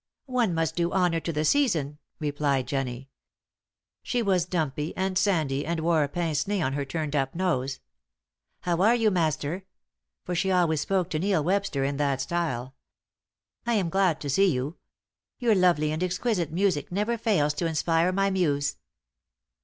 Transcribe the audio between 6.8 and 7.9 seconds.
turned up nose.